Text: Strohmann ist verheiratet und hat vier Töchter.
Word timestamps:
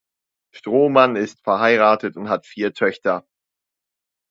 Strohmann 0.51 1.15
ist 1.15 1.43
verheiratet 1.43 2.17
und 2.17 2.27
hat 2.27 2.47
vier 2.47 2.73
Töchter. 2.73 3.23